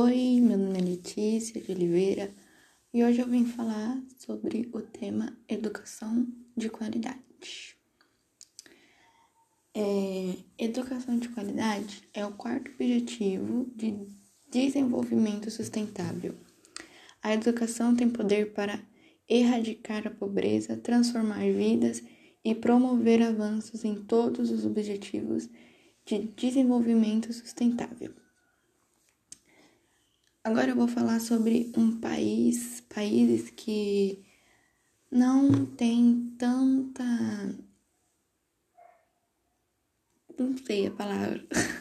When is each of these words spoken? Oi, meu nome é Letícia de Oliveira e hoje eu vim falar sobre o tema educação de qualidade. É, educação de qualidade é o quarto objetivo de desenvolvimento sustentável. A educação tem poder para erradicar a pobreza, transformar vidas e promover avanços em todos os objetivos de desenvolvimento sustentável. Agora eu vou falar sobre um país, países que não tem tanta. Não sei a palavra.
Oi, 0.00 0.40
meu 0.40 0.56
nome 0.56 0.78
é 0.78 0.80
Letícia 0.80 1.60
de 1.60 1.72
Oliveira 1.72 2.32
e 2.94 3.02
hoje 3.02 3.18
eu 3.18 3.26
vim 3.26 3.44
falar 3.44 4.00
sobre 4.16 4.70
o 4.72 4.80
tema 4.80 5.36
educação 5.48 6.24
de 6.56 6.70
qualidade. 6.70 7.76
É, 9.74 10.36
educação 10.56 11.18
de 11.18 11.28
qualidade 11.30 12.08
é 12.14 12.24
o 12.24 12.30
quarto 12.30 12.70
objetivo 12.70 13.68
de 13.74 14.06
desenvolvimento 14.48 15.50
sustentável. 15.50 16.32
A 17.20 17.34
educação 17.34 17.96
tem 17.96 18.08
poder 18.08 18.52
para 18.52 18.80
erradicar 19.28 20.06
a 20.06 20.10
pobreza, 20.10 20.76
transformar 20.76 21.40
vidas 21.40 22.04
e 22.44 22.54
promover 22.54 23.20
avanços 23.20 23.84
em 23.84 23.96
todos 24.04 24.52
os 24.52 24.64
objetivos 24.64 25.48
de 26.06 26.20
desenvolvimento 26.36 27.32
sustentável. 27.32 28.27
Agora 30.48 30.70
eu 30.70 30.76
vou 30.76 30.88
falar 30.88 31.20
sobre 31.20 31.70
um 31.76 32.00
país, 32.00 32.80
países 32.88 33.50
que 33.50 34.24
não 35.10 35.66
tem 35.66 36.34
tanta. 36.38 37.04
Não 40.38 40.56
sei 40.56 40.86
a 40.86 40.90
palavra. 40.90 41.46